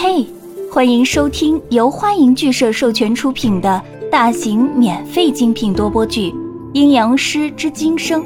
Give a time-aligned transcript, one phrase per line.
[0.00, 0.24] 嘿，
[0.70, 6.30] 欢迎收听由欢迎剧社授权出品的大型免费精品多播剧
[6.72, 8.22] 《阴阳师之今生》，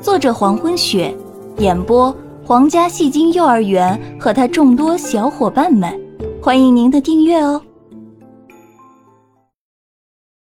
[0.00, 1.14] 作者黄昏雪，
[1.58, 2.10] 演播
[2.42, 5.94] 皇家戏精幼儿园和他众多小伙伴们，
[6.42, 7.62] 欢迎您的订阅哦。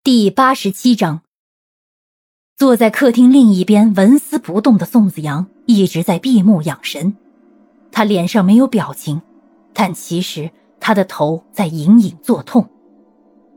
[0.04, 1.22] 第八十七章，
[2.54, 7.16] 坐在客厅另一边纹丝不动的宋子阳一直在闭目养神，
[7.90, 9.22] 他脸上没有表情，
[9.72, 10.50] 但其实。
[10.86, 12.68] 他的头在隐隐作痛，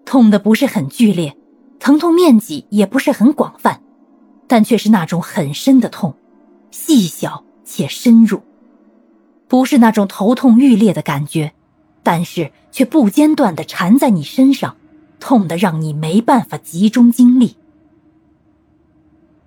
[0.04, 1.38] 痛的不是很剧烈，
[1.80, 3.84] 疼痛面积也不是很广泛，
[4.48, 6.16] 但却是那种很深的痛，
[6.72, 8.42] 细小且深入，
[9.48, 11.54] 不是那种头痛欲裂的感觉，
[12.02, 14.76] 但是却不间断的缠在你身上，
[15.20, 17.58] 痛的让你没办法集中精力。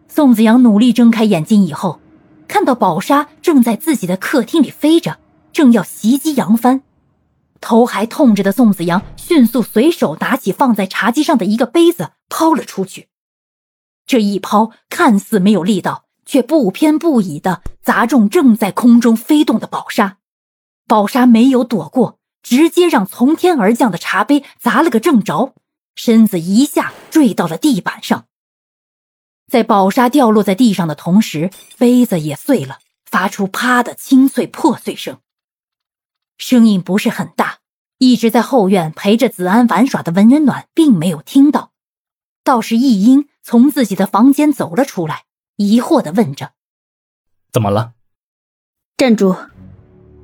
[0.07, 1.99] 宋子阳努力睁开眼睛以后，
[2.47, 5.19] 看到宝沙正在自己的客厅里飞着，
[5.53, 6.83] 正要袭击杨帆。
[7.62, 13.09] 头还痛着的宋子阳迅速随手拿起放在茶几上的一个杯子抛了出去，
[14.05, 20.19] 这一抛看似没有力道，却不偏不倚的砸中正在空中飞动的宝沙。
[20.87, 25.55] 宝沙没有躲过，直接让从天而降的茶杯砸了个正着，
[25.94, 28.27] 身子一下坠到了地板上。
[29.48, 35.19] 在宝沙掉落在地上的同时，杯子也碎了，发出啪的清脆破碎声。
[36.45, 37.59] 声音不是很大，
[37.98, 41.71] 一直在后院陪着子安玩耍的文人暖并没有听到，
[42.43, 45.23] 倒是易英从自己的房间走了出来，
[45.55, 46.51] 疑惑的问着
[47.53, 47.93] ：“怎么了？”
[48.99, 49.37] 站住！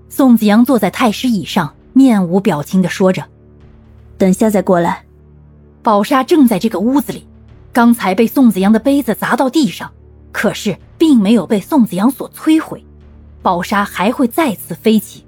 [0.09, 3.29] 宋子阳坐在太师椅上，面无表情的说着
[4.19, 5.05] ：“等下再过来。”
[5.85, 7.29] 宝莎正在这个屋子里，
[7.73, 9.93] 刚才被宋子阳的杯子砸到地上，
[10.33, 12.85] 可是并没有被宋子阳所摧毁，
[13.41, 15.25] 宝莎还会再次飞起。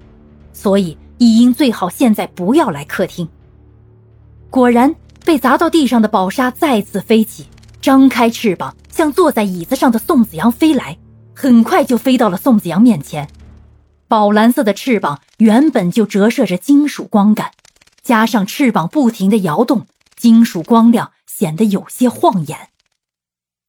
[0.62, 3.27] 所以，易英最好现在不要来客厅。
[4.50, 4.94] 果然，
[5.25, 7.47] 被砸到地上的宝沙再次飞起，
[7.81, 10.99] 张开翅膀向坐在椅子上的宋子阳飞来，
[11.34, 13.26] 很快就飞到了宋子阳面前。
[14.06, 17.53] 宝蓝色的翅膀原本就折射着金属光感，
[18.03, 22.69] 加上翅膀不停的摇动，金属光亮显得有些晃眼。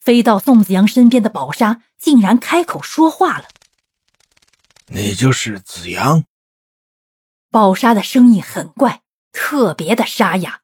[0.01, 3.45] 飞到宋子阳身边的宝沙竟然开口说话了
[4.91, 6.25] ：“你就是子阳。”
[7.51, 9.01] 宝沙的声音很怪，
[9.33, 10.59] 特别的沙哑，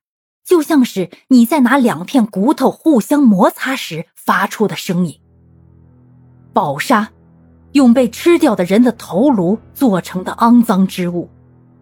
[0.45, 5.19] 就像是你在拿两片骨头互相摩擦时发出的声音。
[6.53, 7.09] 宝沙，
[7.73, 11.29] 用被吃掉的人的头颅做成的肮脏之物，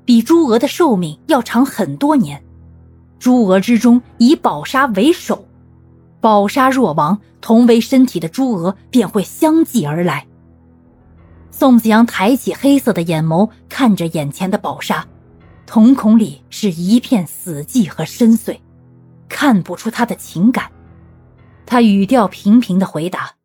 [0.06, 2.44] 比猪鹅的寿命要长很多年。
[3.20, 5.48] 猪鹅之中以宝沙为首，
[6.20, 10.26] 宝沙若亡，同为身体的猪鹅便会相继而来。
[11.58, 15.08] 宋子阳抬起黑色的眼眸，看着眼前的宝沙，
[15.66, 18.60] 瞳孔里是一片死寂和深邃，
[19.30, 20.70] 看不出他的情感。
[21.66, 23.36] 他语调平平的回答：“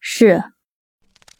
[0.00, 0.42] 是。”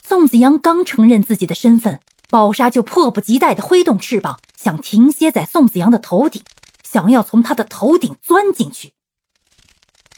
[0.07, 6.43] 宋子阳刚承认自己的身份，宝沙就迫不及待的挥动翅膀，想停歇在宋子阳的头顶，
[6.85, 8.93] 想要从他的头顶钻进去。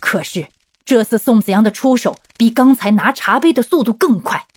[0.00, 0.48] 可是
[0.84, 4.48] 这次宋子阳的出手比刚才拿茶杯的速度更快。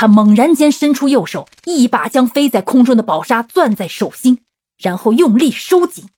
[0.00, 4.38] 他猛然间伸出右手，一把将飞在空中的宝沙攥在手心，
[4.78, 6.08] 然后用力收紧。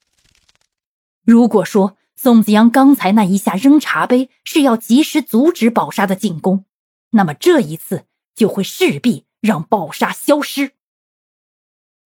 [1.24, 6.64] 如果说宋子阳刚才那一下扔茶杯是要及时阻止宝沙的进攻，
[7.10, 8.04] 那么这一次
[8.36, 10.74] 就会势必让宝沙消失。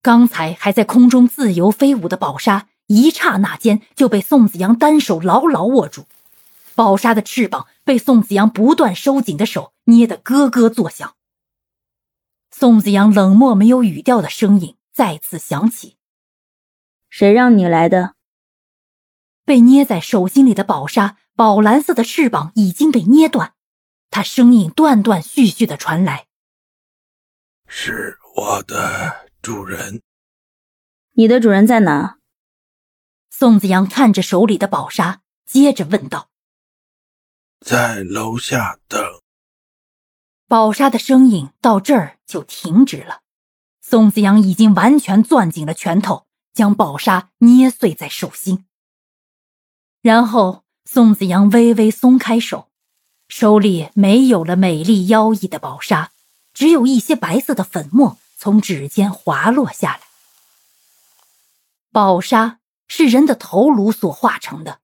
[0.00, 6.06] 刚才还在空中自由飞舞的宝沙，一刹那间就被宋子阳单手牢牢握住。
[6.74, 11.12] 宝沙的翅膀被宋子阳不断收紧的手捏得咯咯作响。
[12.50, 15.96] 宋子阳冷漠、没有语调的声音再次响起
[17.10, 18.14] ：“谁让你来的？”
[19.44, 23.54] 被捏在手心里的宝沙，宝蓝色的翅膀已经被捏断，
[24.10, 26.26] 他声音断断续续的传来
[27.68, 30.02] ：“是我的主人。
[31.12, 32.18] ”“你的主人在哪？”
[33.30, 36.30] 宋子阳看着手里的宝沙，接着问道
[37.60, 38.98] ：“在楼下等。”
[40.48, 43.22] 宝沙的声音到这儿就停止了，
[43.80, 48.64] 宋子阳已经完全攥紧了拳头，将宝沙捏碎在手心。
[50.02, 52.68] 然后，宋子阳微微松开手，
[53.26, 56.12] 手里没有了美丽妖异的宝沙，
[56.54, 60.00] 只有一些白色的粉末从指尖滑落下来。
[61.90, 64.78] 宝沙是人的头颅所化成的，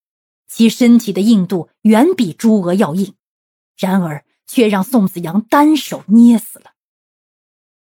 [0.48, 3.14] 其身体的硬度远比猪鹅要硬，
[3.76, 4.24] 然而。
[4.46, 6.72] 却让宋子阳单手捏死了。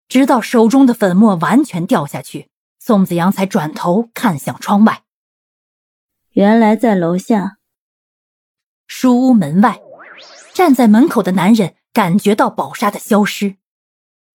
[0.09, 5.05] 直到手中的粉末完全掉下去，宋子阳才转头看向窗外。
[6.33, 7.59] 原来在楼下。
[8.87, 9.81] 书屋门外，
[10.53, 13.57] 站在门口的男人感觉到宝沙的消失，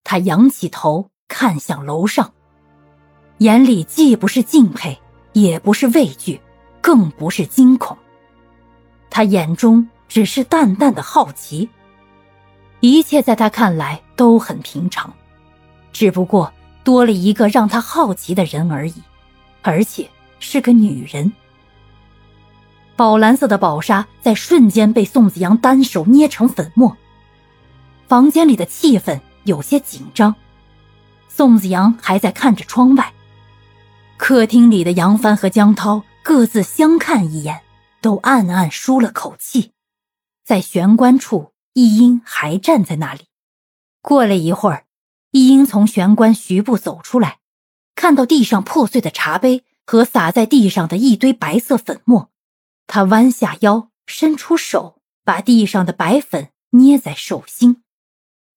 [0.03, 2.33] 他仰起头看向楼上，
[3.37, 4.99] 眼里既不是敬佩，
[5.33, 6.41] 也不是畏惧，
[6.81, 7.95] 更不是惊恐，
[9.11, 11.69] 他眼中只是淡淡的好奇。
[12.79, 15.11] 一切在他看来都很平常，
[15.91, 16.53] 只不过
[16.83, 18.93] 多了一个让他好奇的人而已，
[19.63, 20.09] 而且
[20.39, 21.31] 是个女人。
[22.95, 26.95] 宝蓝色的宝纱在瞬间被宋子阳单手捏成粉末。
[28.07, 30.33] 房间里的气氛有些紧张，
[31.27, 33.11] 宋子阳还在看着窗外。
[34.17, 37.61] 客厅里的杨帆和江涛各自相看一眼，
[38.01, 39.73] 都暗暗舒了口气。
[40.45, 41.51] 在玄关处。
[41.77, 43.27] 易英还站在那里。
[44.01, 44.85] 过了一会儿，
[45.29, 47.37] 易英从玄关徐步走出来，
[47.93, 52.31] 看到地上破碎的茶杯和洒在地上的一堆白色粉末，
[52.87, 57.83] 他弯下腰，伸出手，把地上的白粉捏在手心。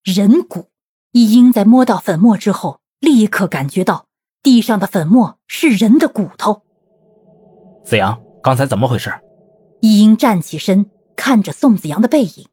[0.03, 0.71] 人骨。
[1.13, 4.07] 易英在摸到粉末之后，立刻感觉到
[4.43, 6.63] 地上的粉末是人的骨头。
[7.85, 9.13] 子阳，刚才怎么回事？
[9.83, 12.47] 易英站起身，看着宋子阳的背影。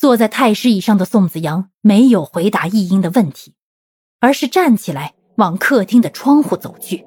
[0.00, 3.54] 坐在太师椅上的宋子阳没有回答易英的问题，
[4.18, 7.04] 而是站起来往客厅的窗户走去。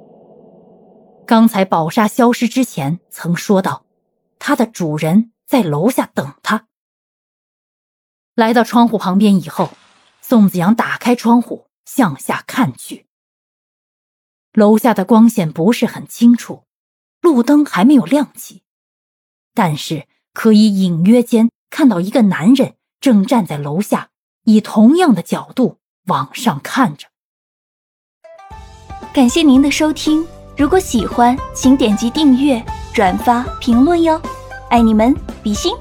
[1.26, 3.88] 刚才宝沙消失之前曾说到，
[4.38, 6.68] 她的主人在楼下等他。
[8.36, 9.72] 来到窗户旁边以后，
[10.22, 13.08] 宋子阳打开窗户向下看去。
[14.52, 16.66] 楼下的光线不是很清楚，
[17.22, 18.62] 路灯还没有亮起，
[19.56, 22.76] 但是可以隐约间看到一个男人。
[23.04, 24.12] 正站在楼下，
[24.46, 27.10] 以同样的角度往上看着。
[29.14, 32.64] 感谢您的收听，如果喜欢，请点击订阅、
[32.94, 34.22] 转发、评论哟，
[34.70, 35.14] 爱你们，
[35.44, 35.74] 比心。